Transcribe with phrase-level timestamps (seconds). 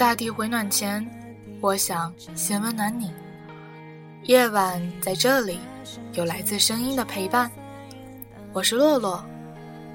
[0.00, 1.06] 大地回暖前，
[1.60, 3.12] 我想先温暖你。
[4.22, 5.58] 夜晚在这里，
[6.14, 7.50] 有来自声音的陪伴。
[8.54, 9.22] 我是洛洛，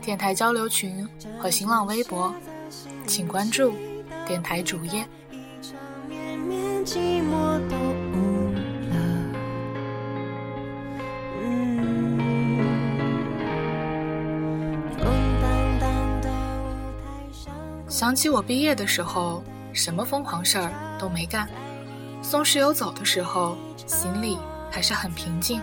[0.03, 2.31] 电台交流群和新浪微博，
[3.07, 3.73] 请关注
[4.27, 5.03] 电台主页。
[17.89, 19.44] 想起我毕业的时候，
[19.75, 21.47] 什么疯狂事儿都没干。
[22.21, 24.39] 送室友走的时候，心里
[24.71, 25.61] 还是很平静。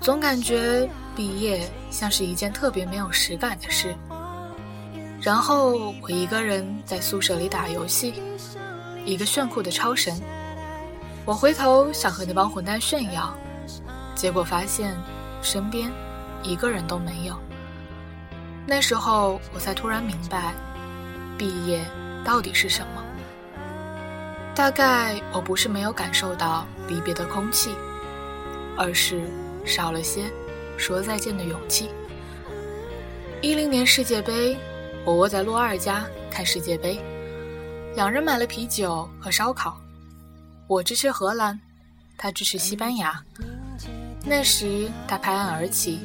[0.00, 3.94] 总感觉毕业像是一件特别没有实感的事。
[5.20, 8.14] 然后我一个人在宿舍里打游戏，
[9.04, 10.20] 一个炫酷的超神。
[11.24, 13.34] 我回头想和那帮混蛋炫耀，
[14.14, 14.94] 结果发现
[15.40, 15.90] 身边
[16.42, 17.38] 一个人都没有。
[18.66, 20.54] 那时候我才突然明白。
[21.36, 21.84] 毕业
[22.24, 23.04] 到底是什么？
[24.54, 27.74] 大概我不是没有感受到离别的空气，
[28.76, 29.20] 而是
[29.66, 30.22] 少了些
[30.78, 31.90] 说再见的勇气。
[33.42, 34.56] 一零年世界杯，
[35.04, 36.98] 我窝在洛二家看世界杯，
[37.94, 39.76] 两人买了啤酒和烧烤，
[40.66, 41.60] 我支持荷兰，
[42.16, 43.22] 他支持西班牙。
[44.24, 46.00] 那时他拍案而起，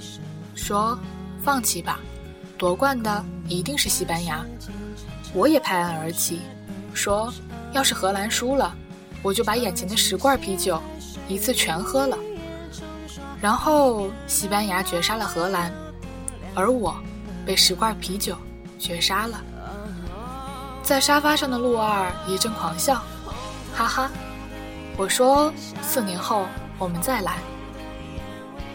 [0.55, 0.99] 说
[1.41, 1.99] ：“放弃吧，
[2.57, 4.45] 夺冠的一定是西班牙。”
[5.33, 6.41] 我也拍案而起，
[6.93, 7.31] 说
[7.71, 8.75] ：“要是荷兰输了，
[9.21, 10.81] 我就把眼前的十罐啤酒
[11.27, 12.17] 一次全喝了。”
[13.39, 15.71] 然后西班牙绝杀了荷兰，
[16.55, 16.95] 而我
[17.45, 18.35] 被十罐啤酒
[18.79, 19.39] 绝杀了。
[20.81, 22.95] 在沙发上的陆二一阵狂笑，
[23.75, 24.11] 哈哈！
[24.97, 27.37] 我说：“四年后我们再来。”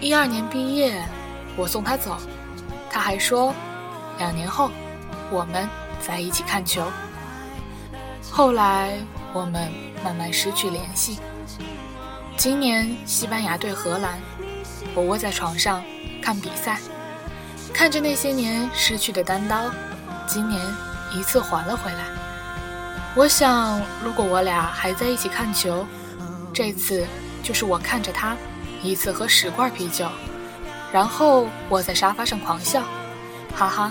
[0.00, 1.02] 一二年毕业，
[1.56, 2.16] 我送他走，
[2.88, 3.52] 他还说
[4.18, 4.70] ：“两年后
[5.30, 5.68] 我们。”
[6.06, 6.84] 在一起看球，
[8.30, 8.98] 后来
[9.32, 9.72] 我们
[10.04, 11.18] 慢慢失去联系。
[12.36, 14.20] 今年西班牙对荷兰，
[14.94, 15.82] 我窝在床上
[16.20, 16.78] 看比赛，
[17.72, 19.70] 看着那些年失去的单刀，
[20.26, 20.60] 今年
[21.14, 22.04] 一次还了回来。
[23.16, 25.86] 我想，如果我俩还在一起看球，
[26.52, 27.06] 这次
[27.42, 28.36] 就是我看着他
[28.82, 30.06] 一次喝十罐啤酒，
[30.92, 32.82] 然后窝在沙发上狂笑，
[33.56, 33.90] 哈哈。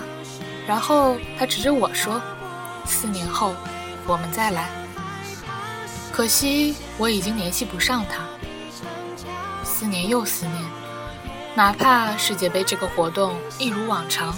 [0.66, 2.20] 然后他指着我说
[2.86, 3.54] ：“四年后，
[4.06, 4.68] 我们再来。”
[6.10, 8.24] 可惜我已经联系不上他。
[9.64, 10.64] 四年又四年，
[11.54, 14.34] 哪怕世界杯这个活动一如往常，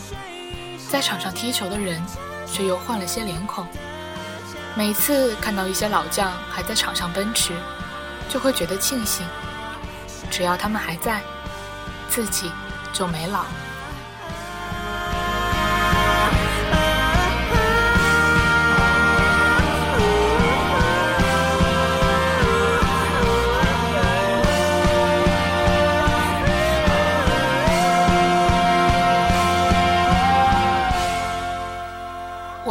[0.91, 2.03] 在场上踢球的人
[2.47, 3.66] 却又换了些脸孔。
[4.75, 7.53] 每次看到一些老将还在场上奔驰，
[8.28, 9.26] 就会觉得庆幸，
[10.31, 11.20] 只要他们还在，
[12.08, 12.50] 自己
[12.93, 13.44] 就没老。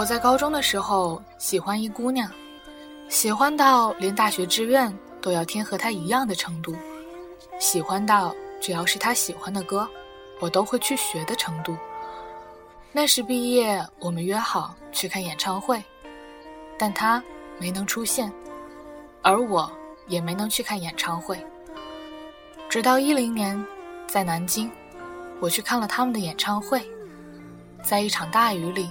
[0.05, 2.29] 我在高中的时候喜欢一姑娘，
[3.09, 6.75] 喜欢到连大学志愿都要填和她一样的程度，
[7.59, 9.89] 喜欢到只要是她喜欢的歌，
[10.39, 11.75] 我都会去学的程度。
[12.91, 15.83] 那时毕业，我们约好去看演唱会，
[16.77, 17.23] 但她
[17.57, 18.31] 没能出现，
[19.23, 19.67] 而我
[20.05, 21.35] 也没能去看演唱会。
[22.69, 23.59] 直到一零年，
[24.05, 24.72] 在南京，
[25.39, 26.79] 我去看了他们的演唱会，
[27.81, 28.87] 在一场大雨里。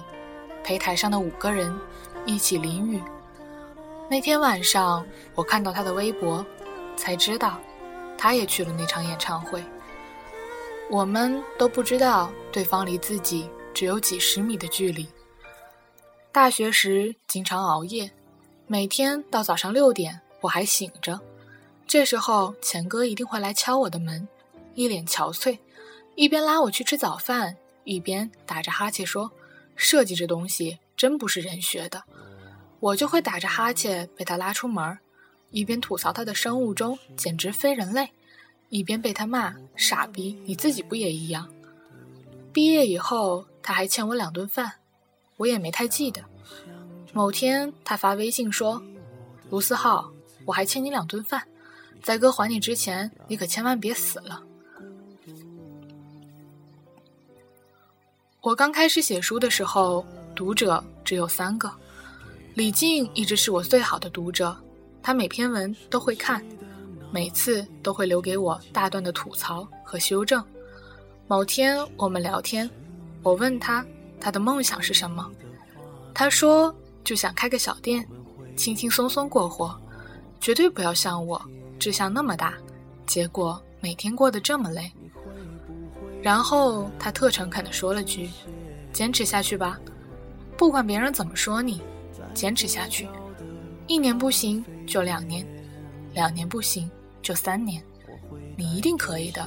[0.64, 1.78] 陪台上的五个人
[2.26, 3.00] 一起淋雨。
[4.10, 6.44] 那天晚上，我看到他的微博，
[6.96, 7.60] 才知道
[8.16, 9.62] 他也去了那场演唱会。
[10.90, 15.06] 我们都不知道对方离自己只有几十米的距离。
[16.32, 18.10] 大学时经常熬夜，
[18.66, 21.20] 每天到早上六点我还醒着。
[21.86, 24.26] 这时候钱哥一定会来敲我的门，
[24.74, 25.58] 一脸憔悴，
[26.14, 29.30] 一边拉我去吃早饭，一边打着哈欠说。
[29.76, 32.04] 设计这东西真不是人学的，
[32.80, 34.98] 我就会打着哈欠被他拉出门，
[35.50, 38.10] 一边吐槽他的生物钟简直非人类，
[38.68, 41.48] 一边被他骂傻逼，你自己不也一样？
[42.52, 44.72] 毕业以后他还欠我两顿饭，
[45.36, 46.22] 我也没太记得。
[47.12, 48.82] 某天他发微信说
[49.50, 50.12] ：“卢思浩，
[50.44, 51.42] 我还欠你两顿饭，
[52.02, 54.42] 在哥还你之前，你可千万别死了。”
[58.44, 60.04] 我刚开始写书的时候，
[60.34, 61.72] 读者只有三个。
[62.52, 64.54] 李静一直是我最好的读者，
[65.02, 66.44] 他每篇文都会看，
[67.10, 70.44] 每次都会留给我大段的吐槽和修正。
[71.26, 72.68] 某天我们聊天，
[73.22, 73.82] 我问他
[74.20, 75.26] 他的梦想是什么，
[76.12, 78.06] 他说就想开个小店，
[78.56, 79.74] 轻轻松松过活，
[80.38, 81.40] 绝对不要像我
[81.78, 82.52] 志向那么大，
[83.06, 84.92] 结果每天过得这么累。
[86.24, 88.30] 然后他特诚恳地说了句
[88.94, 89.78] ：“坚持下去吧，
[90.56, 91.82] 不管别人怎么说你，
[92.32, 93.06] 坚持下去。
[93.86, 95.46] 一年不行就两年，
[96.14, 96.90] 两年不行
[97.20, 97.84] 就三年，
[98.56, 99.46] 你一定可以的。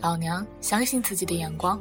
[0.00, 1.76] 老娘相信自己的眼光。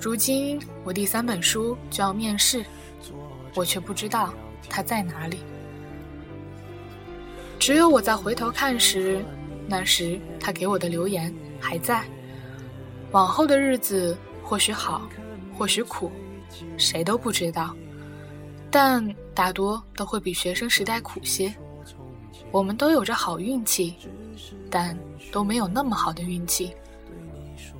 [0.00, 2.64] 如今我第三本书就要面试，
[3.54, 4.34] 我却不知道
[4.68, 5.38] 它在哪里。
[7.60, 9.24] 只有我在回头看时，
[9.68, 12.04] 那时他给我的留言还在。”
[13.12, 15.08] 往后的日子或许好，
[15.56, 16.10] 或许苦，
[16.76, 17.74] 谁都不知道，
[18.70, 21.54] 但大多都会比学生时代苦些。
[22.50, 23.94] 我们都有着好运气，
[24.70, 24.96] 但
[25.32, 26.74] 都没有那么好的运气。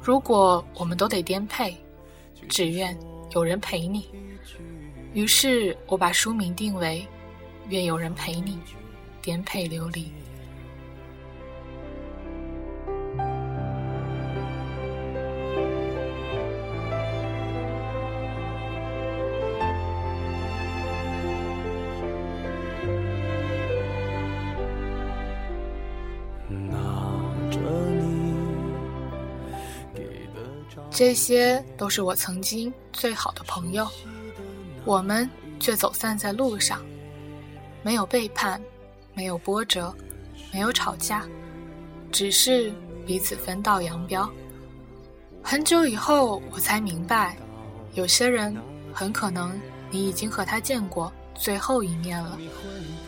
[0.01, 1.77] 如果我们都得颠沛，
[2.49, 2.97] 只愿
[3.33, 4.09] 有人陪你。
[5.13, 7.07] 于是我把书名定为
[7.69, 8.59] 《愿有人陪你，
[9.21, 10.05] 颠沛流离》。
[30.97, 33.87] 这些都是我曾经最好的朋友，
[34.87, 35.29] 我们
[35.61, 36.81] 却走散在路上，
[37.83, 38.59] 没有背叛，
[39.13, 39.95] 没有波折，
[40.51, 41.27] 没有吵架，
[42.11, 42.73] 只是
[43.05, 44.27] 彼此分道扬镳。
[45.43, 47.37] 很久以后，我才明白，
[47.93, 48.57] 有些人
[48.91, 49.53] 很可能
[49.91, 52.39] 你已经和他见过最后一面了，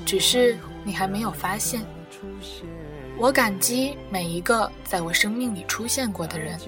[0.05, 1.81] 只是你还没有发现。
[3.17, 6.61] 我感激每一个在我生命里出现过的人。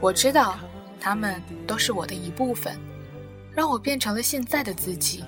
[0.00, 0.58] 我知道，
[1.00, 2.78] 他们都是我的一部分，
[3.52, 5.24] 让我变成了现在的自己。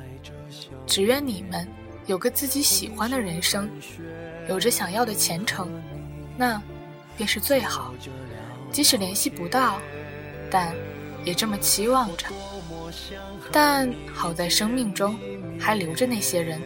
[0.86, 1.68] 只愿你们
[2.06, 3.68] 有个自己喜欢的人生，
[4.48, 5.70] 有着想要的前程，
[6.36, 6.60] 那
[7.16, 7.94] 便是最好。
[8.70, 9.80] 即使联系不到，
[10.50, 10.74] 但
[11.24, 12.26] 也这么期望着。
[13.52, 15.18] 但好在生命中
[15.60, 16.60] 还留着那些人。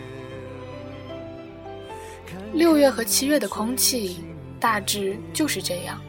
[2.53, 4.25] 六月和七月的空气
[4.61, 6.01] 大致就是这样。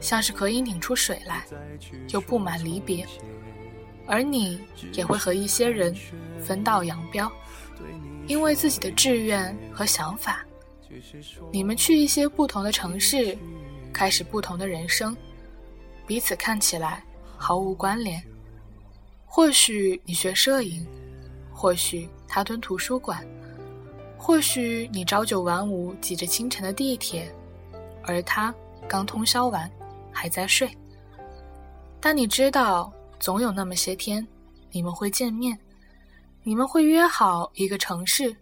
[0.00, 1.44] 像是可以拧出水来，
[2.10, 3.06] 又布满离别，
[4.06, 4.60] 而你
[4.92, 5.94] 也会和一些人
[6.40, 7.30] 分道扬镳，
[8.26, 10.44] 因为自己的志愿和想法。
[11.50, 13.36] 你们去一些不同的城市，
[13.92, 15.16] 开始不同的人生，
[16.06, 17.02] 彼此看起来
[17.36, 18.22] 毫无关联。
[19.24, 20.86] 或许你学摄影，
[21.52, 23.26] 或许他蹲图书馆，
[24.16, 27.30] 或许你朝九晚五挤着清晨的地铁，
[28.04, 28.54] 而他
[28.86, 29.70] 刚通宵完。
[30.16, 30.74] 还在睡，
[32.00, 32.90] 但你知道，
[33.20, 34.26] 总有那么些天，
[34.70, 35.58] 你们会见面，
[36.42, 38.34] 你们会约好一个城市，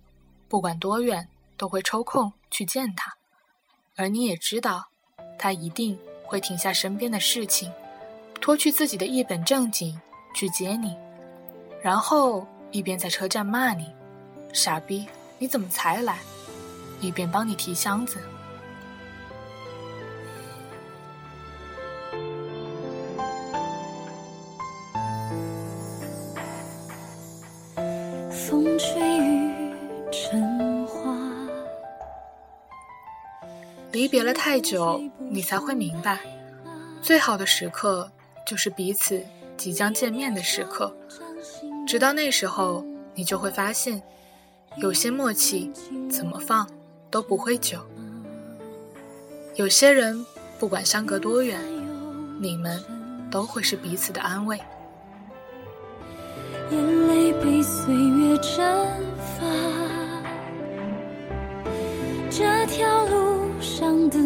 [0.49, 3.13] 不管多远，都会抽空去见他，
[3.97, 4.87] 而你也知道，
[5.37, 7.73] 他一定会停下身边的事情，
[8.41, 10.01] 脱去自己的一本正经
[10.33, 10.97] 去接你，
[11.83, 13.91] 然后一边在车站骂你，
[14.53, 15.09] 傻逼，
[15.41, 16.21] 你怎么才来，
[17.01, 18.21] 一边帮你提箱子。
[34.15, 36.21] 别了太久，你才会明白，
[37.03, 38.09] 最好的时刻
[38.47, 39.21] 就是彼此
[39.57, 40.97] 即将见面的时刻。
[41.85, 44.01] 直到那时候，你就会发现，
[44.77, 45.73] 有些默契
[46.09, 46.65] 怎么放
[47.11, 47.81] 都不会久。
[49.57, 50.25] 有些人
[50.61, 51.61] 不管相隔多远，
[52.41, 52.81] 你们
[53.33, 54.57] 都会是彼此的安慰。
[56.71, 58.87] 眼泪被岁月蒸
[59.37, 59.45] 发，
[62.31, 64.19] 这条路上的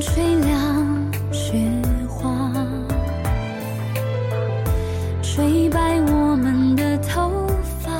[0.00, 1.52] 吹凉雪
[2.08, 2.50] 花，
[5.22, 6.90] 吹白我们的。
[7.12, 7.46] 头
[7.80, 7.90] 发，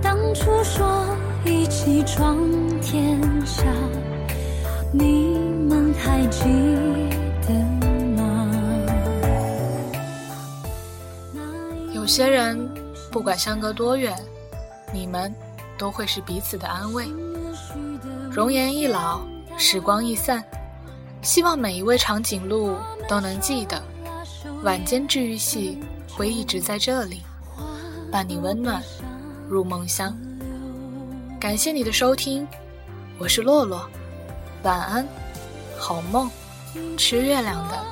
[0.00, 1.04] 当初说
[1.44, 2.38] 一起闯
[2.80, 3.64] 天下，
[4.92, 5.36] 你
[5.68, 6.44] 们还记
[7.42, 7.54] 得
[8.16, 8.48] 吗？
[11.92, 12.56] 有些人
[13.10, 14.16] 不管相隔多远，
[14.92, 15.34] 你们
[15.76, 17.04] 都会是彼此的安慰。
[18.34, 19.20] 容颜易老，
[19.56, 20.42] 时光易散，
[21.22, 22.76] 希望每一位长颈鹿
[23.08, 23.80] 都能记得，
[24.64, 25.78] 晚间治愈系
[26.12, 27.22] 会一直在这里，
[28.10, 28.82] 伴你温暖
[29.48, 30.12] 入梦乡。
[31.38, 32.44] 感谢你的收听，
[33.18, 33.88] 我是洛洛，
[34.64, 35.06] 晚安，
[35.78, 36.28] 好梦，
[36.98, 37.84] 吃月亮的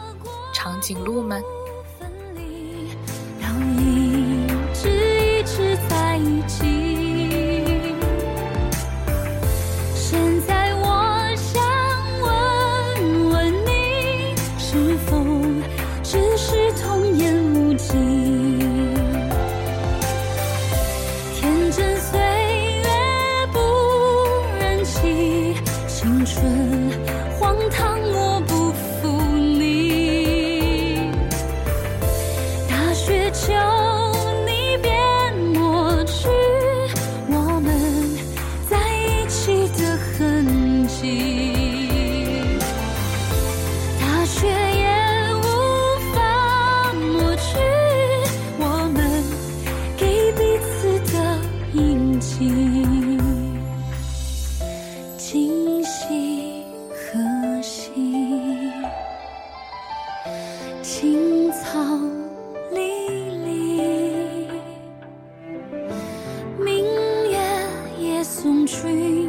[0.53, 1.41] 长颈鹿们。
[3.41, 6.72] 让一直一直在一起
[26.35, 26.82] 春。
[68.73, 69.22] dream.